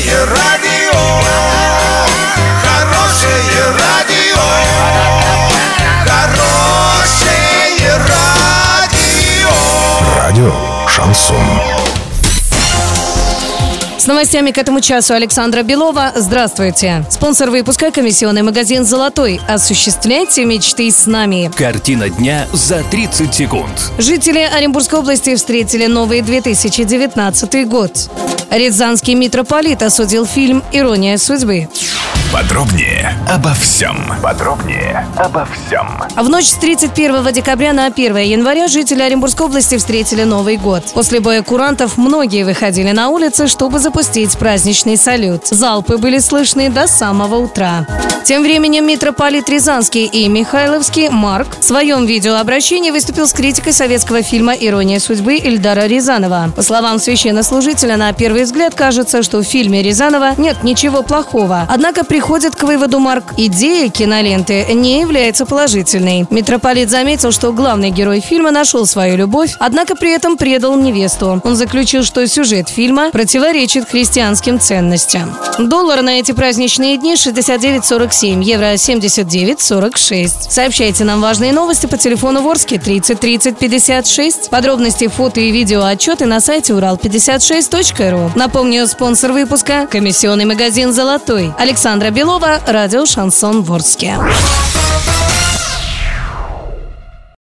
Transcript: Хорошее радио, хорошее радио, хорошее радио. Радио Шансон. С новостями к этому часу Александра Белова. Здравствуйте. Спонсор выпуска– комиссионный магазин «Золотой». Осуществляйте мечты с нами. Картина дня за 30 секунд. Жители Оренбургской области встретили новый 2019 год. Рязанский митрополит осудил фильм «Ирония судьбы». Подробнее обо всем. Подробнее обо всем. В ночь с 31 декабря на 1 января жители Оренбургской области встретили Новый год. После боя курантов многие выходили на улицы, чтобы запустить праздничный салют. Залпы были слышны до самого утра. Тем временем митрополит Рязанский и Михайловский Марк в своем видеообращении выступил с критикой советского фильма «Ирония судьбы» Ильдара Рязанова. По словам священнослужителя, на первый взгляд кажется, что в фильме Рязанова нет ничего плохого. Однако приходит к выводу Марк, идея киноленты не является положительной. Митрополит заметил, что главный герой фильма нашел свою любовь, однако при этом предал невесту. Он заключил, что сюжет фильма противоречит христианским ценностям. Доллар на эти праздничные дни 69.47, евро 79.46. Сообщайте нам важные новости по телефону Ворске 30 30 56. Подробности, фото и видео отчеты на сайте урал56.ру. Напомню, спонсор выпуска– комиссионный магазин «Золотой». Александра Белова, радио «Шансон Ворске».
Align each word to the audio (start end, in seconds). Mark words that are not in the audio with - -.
Хорошее 0.00 0.24
радио, 0.24 0.98
хорошее 2.62 3.36
радио, 3.78 4.40
хорошее 6.06 7.98
радио. 8.08 9.50
Радио 10.16 10.54
Шансон. 10.88 11.36
С 13.98 14.06
новостями 14.06 14.52
к 14.52 14.56
этому 14.58 14.80
часу 14.80 15.12
Александра 15.12 15.62
Белова. 15.62 16.12
Здравствуйте. 16.16 17.04
Спонсор 17.10 17.50
выпуска– 17.50 17.90
комиссионный 17.92 18.40
магазин 18.40 18.86
«Золотой». 18.86 19.38
Осуществляйте 19.46 20.46
мечты 20.46 20.90
с 20.90 21.06
нами. 21.06 21.50
Картина 21.54 22.08
дня 22.08 22.46
за 22.54 22.82
30 22.84 23.34
секунд. 23.34 23.92
Жители 23.98 24.38
Оренбургской 24.38 25.00
области 25.00 25.34
встретили 25.34 25.84
новый 25.84 26.22
2019 26.22 27.68
год. 27.68 28.08
Рязанский 28.50 29.14
митрополит 29.14 29.82
осудил 29.82 30.26
фильм 30.26 30.62
«Ирония 30.72 31.18
судьбы». 31.18 31.68
Подробнее 32.32 33.16
обо 33.28 33.52
всем. 33.54 33.96
Подробнее 34.22 35.06
обо 35.16 35.46
всем. 35.46 36.00
В 36.16 36.28
ночь 36.28 36.46
с 36.46 36.54
31 36.54 37.32
декабря 37.32 37.72
на 37.72 37.86
1 37.86 38.16
января 38.18 38.68
жители 38.68 39.02
Оренбургской 39.02 39.46
области 39.46 39.76
встретили 39.76 40.22
Новый 40.22 40.56
год. 40.56 40.84
После 40.94 41.20
боя 41.20 41.42
курантов 41.42 41.96
многие 41.96 42.44
выходили 42.44 42.92
на 42.92 43.08
улицы, 43.08 43.48
чтобы 43.48 43.78
запустить 43.78 44.36
праздничный 44.38 44.96
салют. 44.96 45.46
Залпы 45.48 45.96
были 45.96 46.18
слышны 46.18 46.68
до 46.70 46.86
самого 46.86 47.36
утра. 47.36 47.86
Тем 48.24 48.42
временем 48.42 48.86
митрополит 48.86 49.48
Рязанский 49.48 50.04
и 50.04 50.28
Михайловский 50.28 51.08
Марк 51.08 51.58
в 51.58 51.64
своем 51.64 52.06
видеообращении 52.06 52.90
выступил 52.90 53.26
с 53.26 53.32
критикой 53.32 53.72
советского 53.72 54.22
фильма 54.22 54.52
«Ирония 54.52 55.00
судьбы» 55.00 55.36
Ильдара 55.36 55.86
Рязанова. 55.86 56.52
По 56.54 56.62
словам 56.62 56.98
священнослужителя, 56.98 57.96
на 57.96 58.12
первый 58.12 58.44
взгляд 58.44 58.74
кажется, 58.74 59.22
что 59.22 59.38
в 59.38 59.44
фильме 59.44 59.82
Рязанова 59.82 60.34
нет 60.36 60.62
ничего 60.62 61.02
плохого. 61.02 61.66
Однако 61.68 62.04
приходит 62.04 62.54
к 62.54 62.62
выводу 62.62 63.00
Марк, 63.00 63.34
идея 63.36 63.88
киноленты 63.88 64.66
не 64.74 65.00
является 65.00 65.46
положительной. 65.46 66.26
Митрополит 66.30 66.90
заметил, 66.90 67.32
что 67.32 67.52
главный 67.52 67.90
герой 67.90 68.20
фильма 68.20 68.50
нашел 68.50 68.86
свою 68.86 69.16
любовь, 69.16 69.56
однако 69.58 69.96
при 69.96 70.12
этом 70.12 70.36
предал 70.36 70.76
невесту. 70.76 71.40
Он 71.42 71.56
заключил, 71.56 72.04
что 72.04 72.26
сюжет 72.28 72.68
фильма 72.68 73.10
противоречит 73.10 73.88
христианским 73.88 74.60
ценностям. 74.60 75.34
Доллар 75.58 76.02
на 76.02 76.20
эти 76.20 76.32
праздничные 76.32 76.96
дни 76.96 77.16
69.47, 78.10 78.42
евро 78.42 78.74
79.46. 78.74 80.50
Сообщайте 80.50 81.04
нам 81.04 81.20
важные 81.20 81.52
новости 81.52 81.86
по 81.86 81.96
телефону 81.96 82.42
Ворске 82.42 82.78
30 82.78 83.18
30 83.18 83.58
56. 83.58 84.50
Подробности, 84.50 85.08
фото 85.08 85.40
и 85.40 85.50
видео 85.50 85.82
отчеты 85.84 86.26
на 86.26 86.40
сайте 86.40 86.72
урал56.ру. 86.72 88.32
Напомню, 88.34 88.86
спонсор 88.86 89.32
выпуска– 89.32 89.86
комиссионный 89.90 90.44
магазин 90.44 90.92
«Золотой». 90.92 91.52
Александра 91.58 92.10
Белова, 92.10 92.60
радио 92.66 93.06
«Шансон 93.06 93.62
Ворске». 93.62 94.16